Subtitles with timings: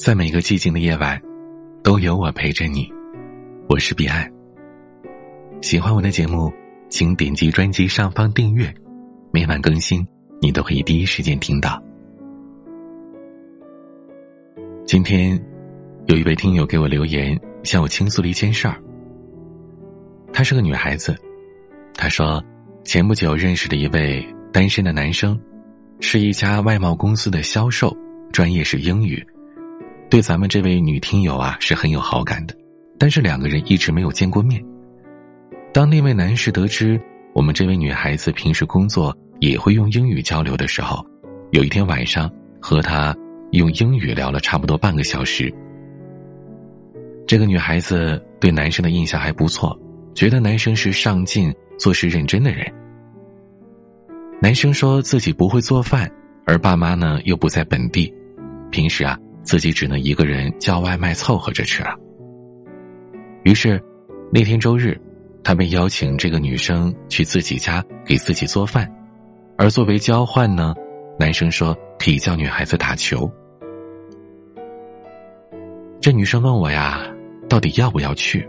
[0.00, 1.20] 在每个寂静的夜晚，
[1.82, 2.90] 都有我陪着你。
[3.68, 4.26] 我是彼岸。
[5.60, 6.50] 喜欢我的节目，
[6.88, 8.74] 请点击专辑上方订阅，
[9.30, 10.02] 每晚更新，
[10.40, 11.78] 你都可以第一时间听到。
[14.86, 15.38] 今天，
[16.06, 18.82] 有一位听友给我留言，向我倾诉了一件事儿。
[20.32, 21.14] 她是个女孩子，
[21.92, 22.42] 她说，
[22.84, 25.38] 前不久认识了一位单身的男生，
[26.00, 27.94] 是一家外贸公司的销售，
[28.32, 29.22] 专业是英语。
[30.10, 32.54] 对咱们这位女听友啊是很有好感的，
[32.98, 34.60] 但是两个人一直没有见过面。
[35.72, 37.00] 当那位男士得知
[37.32, 41.06] 我们这位女孩子平时工作也会用英语交流的时候，
[41.52, 42.28] 有一天晚上
[42.60, 43.16] 和他
[43.52, 45.52] 用英语聊了差不多半个小时。
[47.24, 49.78] 这个女孩子对男生的印象还不错，
[50.12, 52.66] 觉得男生是上进、做事认真的人。
[54.42, 56.10] 男生说自己不会做饭，
[56.46, 58.12] 而爸妈呢又不在本地，
[58.72, 59.16] 平时啊。
[59.42, 61.94] 自己只能一个人叫外卖凑合着吃了。
[63.44, 63.82] 于是，
[64.32, 65.00] 那天周日，
[65.42, 68.90] 他被邀请这个女生去自己家给自己做饭，
[69.56, 70.74] 而作为交换呢，
[71.18, 73.30] 男生说可以叫女孩子打球。
[76.00, 77.06] 这女生问我呀，
[77.48, 78.48] 到底要不要去？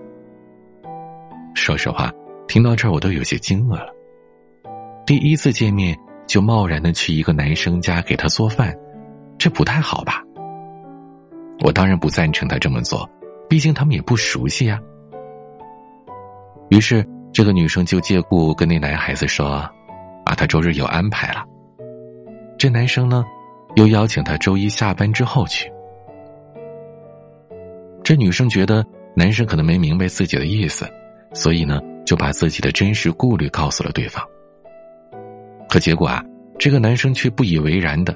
[1.56, 2.12] 说实话，
[2.48, 3.94] 听到这儿我都有些惊愕了。
[5.06, 5.98] 第一次见面
[6.28, 8.74] 就贸然的去一个男生家给他做饭，
[9.38, 10.24] 这不太好吧？
[11.62, 13.08] 我当然不赞成他这么做，
[13.48, 14.80] 毕竟他们也不熟悉呀。
[16.70, 19.48] 于是，这个女生就借故跟那男孩子说
[20.26, 21.46] ：“啊，他周日有安排了。”
[22.58, 23.24] 这男生呢，
[23.76, 25.72] 又邀请他周一下班之后去。
[28.04, 28.84] 这女生觉得
[29.16, 30.90] 男生可能没明白自己的意思，
[31.34, 34.26] 所以呢，就把自己的真实顾虑告诉了对方。
[35.70, 36.24] 可结果啊，
[36.58, 38.16] 这个男生却不以为然的，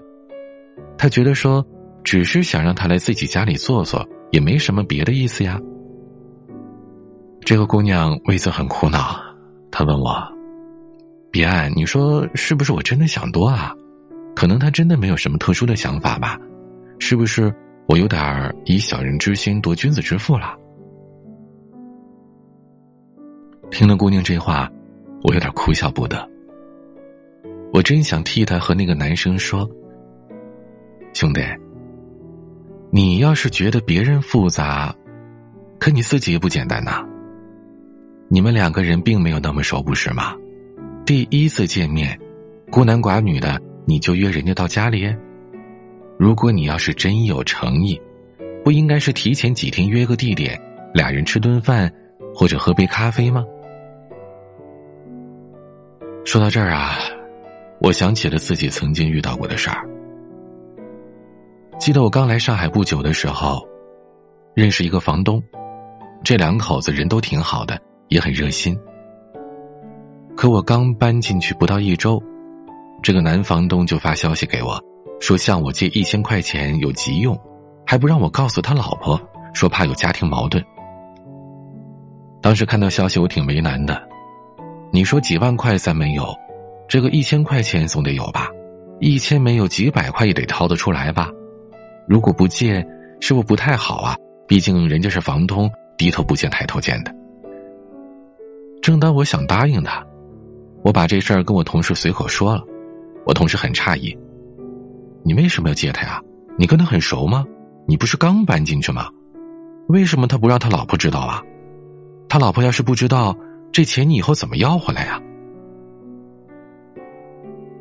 [0.98, 1.64] 他觉得说。
[2.06, 5.59] 只是想让他来自己家里坐坐，也没什么别的意思呀。
[7.41, 9.19] 这个姑娘为此很苦恼，
[9.72, 10.16] 她问我
[11.31, 13.74] ：“彼岸，你说是不是我真的想多啊？
[14.35, 16.40] 可能他真的没有什么特殊的想法吧？
[17.00, 17.52] 是不是
[17.88, 20.56] 我有点以小人之心夺君子之腹了？”
[23.72, 24.72] 听了姑娘这话，
[25.24, 26.30] 我有点哭笑不得。
[27.74, 29.68] 我真想替她和那个男生说
[31.13, 31.41] ：“兄弟。”
[32.91, 34.96] 你要是觉得别人复杂，
[35.79, 37.03] 可你自己也不简单呐。
[38.29, 40.35] 你们两个人并没有那么熟，不是吗？
[41.06, 42.19] 第一次见面，
[42.72, 45.13] 孤男寡女的，你就约人家到家里。
[46.18, 48.01] 如果你要是真有诚意，
[48.63, 50.59] 不应该是提前几天约个地点，
[50.94, 51.91] 俩人吃顿饭，
[52.34, 53.44] 或者喝杯咖啡吗？
[56.24, 56.97] 说到这儿啊，
[57.79, 59.88] 我想起了自己曾经遇到过的事儿。
[61.85, 63.63] 记得我刚来上海不久的时候，
[64.56, 65.40] 认识一个房东，
[66.23, 68.75] 这两口子人都挺好的，也很热心。
[70.35, 72.19] 可我刚搬进去不到一周，
[73.03, 74.81] 这个男房东就发消息给我，
[75.19, 77.40] 说向我借一千块钱有急用，
[77.85, 79.22] 还不让我告诉他老婆，
[79.53, 80.66] 说怕有家庭矛盾。
[82.41, 84.01] 当时看到消息，我挺为难的。
[84.91, 86.35] 你说几万块咱没有，
[86.90, 88.50] 这个一千块钱总得有吧？
[89.00, 91.29] 一千没有，几百块也得掏得出来吧？
[92.08, 92.86] 如果不借，
[93.20, 94.16] 是不是不太好啊？
[94.48, 97.14] 毕竟人家是房东，低头不见抬头见的。
[98.82, 100.06] 正当我想答应他，
[100.84, 102.64] 我把这事儿跟我同事随口说了，
[103.26, 104.16] 我同事很诧异
[105.26, 106.22] ：“你为什么要借他呀？
[106.60, 107.44] 你跟他很熟吗？
[107.88, 109.10] 你不是刚搬进去吗？
[109.88, 111.42] 为什么他不让他老婆知道啊？
[112.30, 113.36] 他老婆要是不知道，
[113.72, 115.20] 这钱你以后怎么要回来呀？”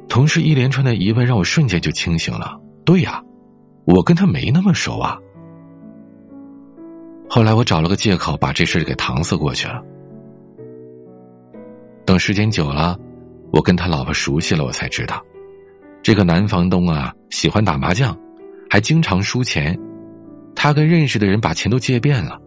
[0.09, 2.59] 同事一连串的疑问让我瞬间就清醒了。
[2.87, 3.23] 对呀。
[3.84, 5.19] 我跟他没那么熟啊。
[7.28, 9.83] 后来我找了个借口把这事给搪塞过去了。
[12.05, 12.99] 等时间久了，
[13.50, 15.23] 我跟他老婆熟悉了，我才知道，
[16.03, 18.17] 这个男房东啊喜欢打麻将，
[18.70, 19.79] 还经常输钱，
[20.55, 22.38] 他跟认识的人把钱都借遍了。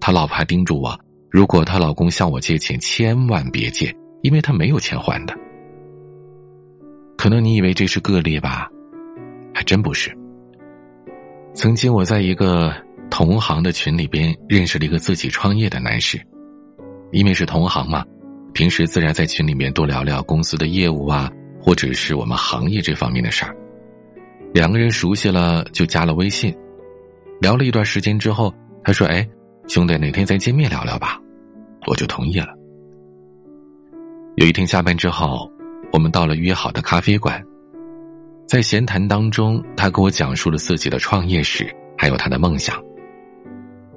[0.00, 0.98] 他老婆还叮嘱我，
[1.28, 5.34] 如果她老公向我借钱，千万别借，因为他没有钱还的。
[7.16, 8.70] 可能你以为这是个例吧？
[9.58, 10.16] 还真不是。
[11.52, 12.72] 曾经我在一个
[13.10, 16.16] 同行的群里边认识了一个自己创业的男士，
[17.10, 18.04] 因为是同行嘛，
[18.52, 21.28] 平时自然在群里面多聊聊公司的业务啊，
[21.60, 23.52] 或者是我们行业这方面的事儿。
[24.54, 26.56] 两个人熟悉了，就加了微信，
[27.40, 28.54] 聊了一段时间之后，
[28.84, 29.28] 他说：“哎，
[29.66, 31.18] 兄弟，哪天再见面聊聊吧。”
[31.88, 32.54] 我就同意了。
[34.36, 35.50] 有一天下班之后，
[35.92, 37.44] 我们到了约好的咖啡馆。
[38.48, 42.82] 在闲谈当中，他给我讲述了自己的创业史，还有他的梦想。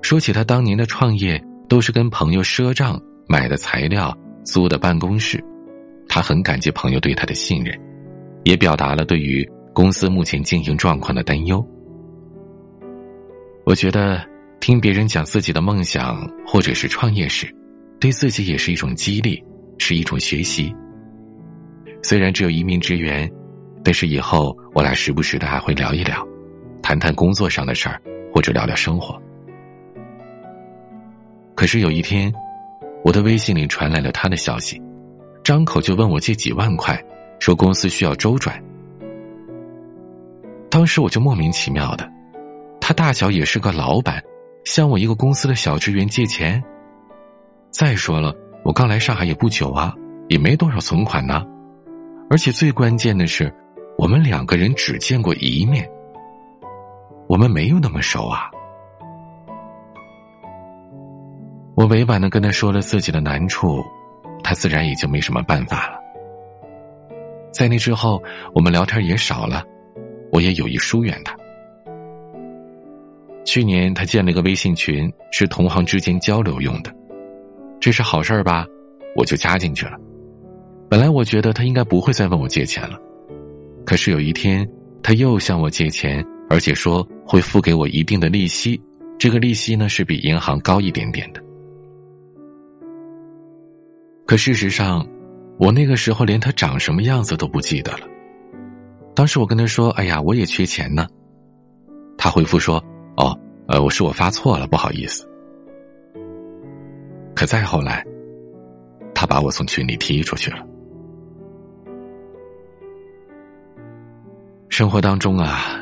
[0.02, 4.14] 说起他当年的创业，都是跟朋友赊账买的材料、
[4.44, 5.42] 租的办公室。
[6.10, 7.80] 他很感激朋友对他的信任，
[8.44, 11.66] 也表达了对于公司目前经营状况的担忧。
[13.64, 14.22] 我觉得
[14.60, 17.48] 听别人讲自己的梦想或者是创业史，
[18.02, 19.42] 对自己也是一种激励，
[19.78, 20.76] 是一种学习。
[22.04, 23.32] 虽然只有一面之缘。
[23.84, 26.26] 但是以后我俩时不时的还会聊一聊，
[26.82, 28.00] 谈谈工作上的事儿，
[28.34, 29.20] 或者聊聊生活。
[31.56, 32.32] 可是有一天，
[33.04, 34.82] 我的微信里传来了他的消息，
[35.44, 37.04] 张口就问我借几万块，
[37.40, 38.62] 说公司需要周转。
[40.70, 42.08] 当时我就莫名其妙的，
[42.80, 44.24] 他大小也是个老板，
[44.64, 46.64] 向我一个公司的小职员借钱。
[47.72, 48.34] 再说了，
[48.64, 49.94] 我刚来上海也不久啊，
[50.30, 51.44] 也没多少存款呢，
[52.30, 53.52] 而且最关键的是。
[53.98, 55.88] 我们两个人只见过一面，
[57.28, 58.50] 我们没有那么熟啊。
[61.76, 63.82] 我委婉的跟他说了自己的难处，
[64.44, 66.00] 他自然也就没什么办法了。
[67.52, 68.22] 在那之后，
[68.54, 69.64] 我们聊天也少了，
[70.32, 71.36] 我也有意疏远他。
[73.44, 76.94] 去年他建了一个微信群，是同行之间交流用的，
[77.80, 78.66] 这是好事儿吧？
[79.16, 79.98] 我就加进去了。
[80.90, 82.98] 本来我觉得他应该不会再问我借钱了。
[83.92, 84.66] 可是有一天，
[85.04, 88.82] 他又向我借钱，而且说会付给我一定的利息，
[89.20, 91.44] 这个利息呢是比银行高一点点的。
[94.26, 95.06] 可事实上，
[95.60, 98.08] 我那个时候连他长什么样子都不记得了。
[99.14, 101.06] 当时我跟他说：“哎呀，我也缺钱呢。”
[102.18, 102.82] 他回复说
[103.20, 105.28] ：“哦，呃，我是我发错了，不好意思。”
[107.36, 108.06] 可再后来，
[109.14, 110.66] 他把我从群里踢出去了。
[114.72, 115.76] 生活当中啊，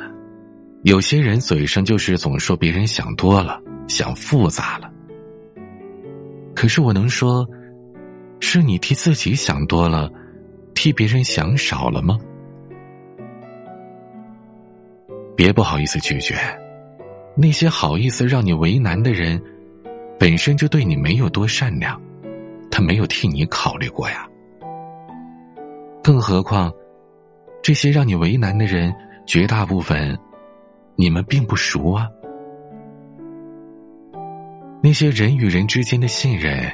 [0.81, 4.91] 有些人嘴上就是总说别人想多了，想复杂了。
[6.55, 7.47] 可是我能说，
[8.39, 10.09] 是你替自己想多了，
[10.73, 12.17] 替别人想少了吗？
[15.37, 16.35] 别不好意思拒绝，
[17.37, 19.39] 那些好意思让你为难的人，
[20.19, 22.01] 本身就对你没有多善良，
[22.71, 24.27] 他没有替你考虑过呀。
[26.03, 26.73] 更何况。
[27.61, 28.93] 这些让你为难的人，
[29.25, 30.17] 绝大部分
[30.95, 32.07] 你们并不熟啊。
[34.81, 36.71] 那些人与人之间的信任，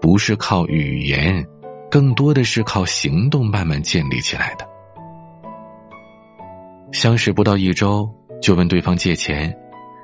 [0.00, 1.46] 不是靠语言，
[1.90, 4.66] 更多的是靠行动慢慢建立起来的。
[6.92, 8.08] 相识不到一周
[8.40, 9.54] 就问对方借钱，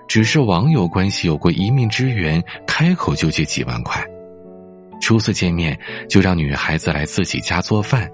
[0.07, 4.05] 只是网友关系有过一面之缘，开口就借几万块，
[5.01, 5.79] 初次见面
[6.09, 8.11] 就让女孩子来自己家做饭。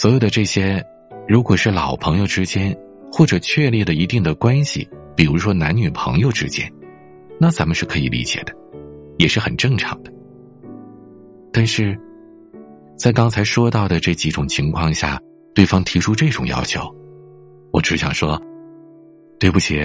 [0.00, 0.82] 所有的这些，
[1.28, 2.74] 如果是老朋友之间，
[3.12, 6.72] 或者确立了一定的关系，比如说男女朋友之间，
[7.38, 8.54] 那咱们是可以理解的，
[9.18, 10.10] 也是很正常的。
[11.52, 11.94] 但是，
[12.96, 15.20] 在刚才说到的这几种情况下，
[15.54, 16.80] 对方提出这种要求，
[17.70, 18.40] 我只想说，
[19.38, 19.82] 对不起，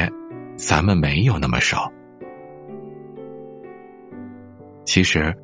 [0.56, 1.76] 咱们没有那么熟。
[4.86, 5.36] 其实，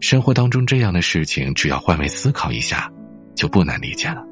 [0.00, 2.90] 生活当中这样的事情，只要换位思考一下。
[3.34, 4.24] 就不难理解了。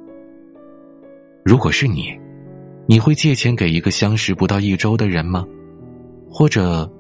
[1.45, 2.19] 如果是你，
[2.87, 5.45] 你会借钱给一个相识不到一周的人吗？
[6.31, 6.91] 或者，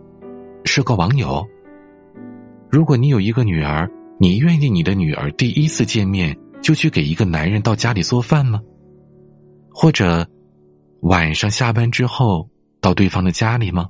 [0.64, 1.47] 是个网友？
[2.71, 8.61] 如果你有一个女儿，你愿意你的女儿第一次见面就去给一个男人到家里做饭吗？
[9.71, 10.28] 或者，
[11.00, 12.49] 晚上下班之后
[12.80, 13.88] 到对方的家里吗？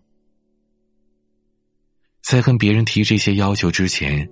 [2.22, 4.28] 在跟别人提这些要求之前，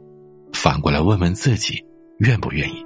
[0.53, 1.85] 反过来问问自己，
[2.19, 2.85] 愿不愿意？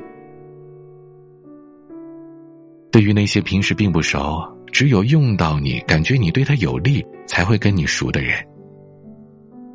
[2.95, 8.41] 对于那些平时并不熟，只有用到你感觉你对他有利才会跟你熟的人，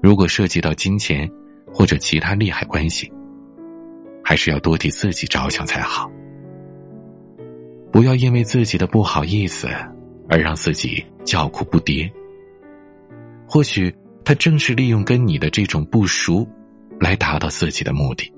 [0.01, 1.29] 如果涉及到金钱
[1.67, 3.11] 或者其他利害关系，
[4.23, 6.09] 还是要多替自己着想才好。
[7.91, 9.67] 不要因为自己的不好意思
[10.29, 12.09] 而让自己叫苦不迭。
[13.45, 16.47] 或许他正是利用跟你的这种不熟，
[17.01, 18.31] 来达到自己的目的。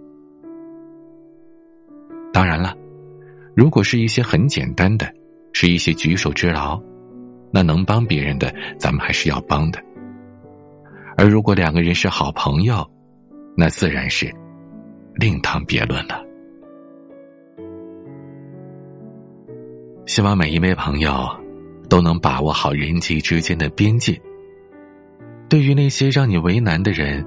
[2.34, 2.81] 当然了。
[3.56, 5.12] 如果是一些很简单的，
[5.54, 6.82] 是一些举手之劳，
[7.52, 9.80] 那能帮别人的，咱们还是要帮的。
[11.18, 12.90] 而如果两个人是好朋友，
[13.56, 14.34] 那自然是
[15.16, 16.24] 另当别论了。
[20.06, 21.30] 希望每一位朋友
[21.90, 24.20] 都能把握好人际之间的边界。
[25.50, 27.26] 对于那些让你为难的人，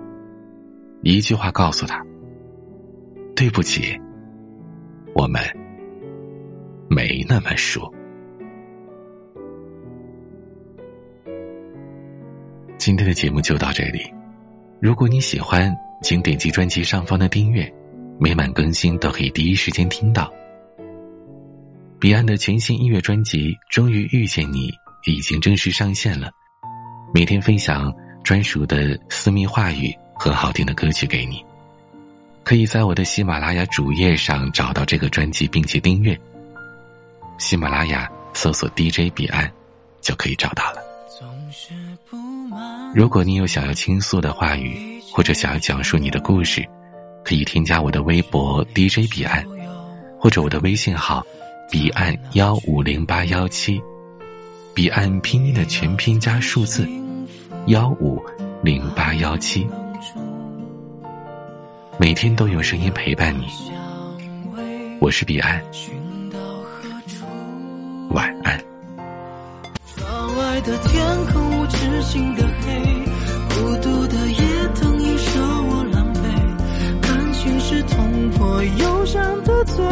[1.02, 2.02] 一句话告诉他：
[3.36, 4.00] 对不起，
[5.14, 5.63] 我们。
[6.94, 7.24] 没。
[7.28, 7.92] 那么熟。
[12.78, 14.12] 今天的节目就到这里，
[14.80, 17.72] 如果你喜欢，请点击专辑上方的订阅，
[18.20, 20.30] 每晚更新都可以第一时间听到。
[21.98, 24.70] 彼岸的全新音乐专辑《终于遇见你》
[25.10, 26.30] 已经正式上线了，
[27.14, 27.90] 每天分享
[28.22, 31.42] 专属的私密话语和好听的歌曲给你。
[32.42, 36.18] 可以在我的喜马拉雅主页上找到这个专辑，并且订阅。
[37.38, 39.50] 喜马拉雅搜索 DJ 彼岸，
[40.00, 40.82] 就可以找到了。
[42.94, 46.66] 如果你有想要倾诉的话语，或者想要讲述你的故事，
[47.24, 49.44] 可以添加我的微博 DJ 彼岸，
[50.18, 51.24] 或者我的微信号。
[51.70, 53.82] 彼岸幺五零八幺七，
[54.74, 56.86] 彼岸拼音的全拼加数字
[57.66, 58.22] 幺五
[58.62, 59.66] 零八幺七，
[61.98, 63.46] 每天都有声音陪伴你。
[65.00, 65.60] 我是彼岸，
[70.64, 73.04] 的天空无止境的黑，
[73.50, 74.40] 孤独的夜
[74.80, 76.20] 等你说我狼狈。
[77.02, 79.84] 感情是捅破忧伤的嘴，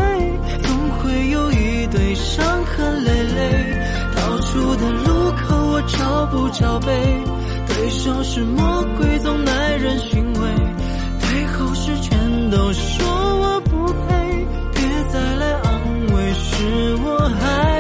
[0.63, 3.77] 总会有一堆伤痕累累。
[4.17, 7.23] 逃出的路口我找不着北，
[7.69, 10.41] 对手是魔鬼，总耐人寻味。
[11.21, 17.72] 背后是全都说我不配，别再来安慰，是我还。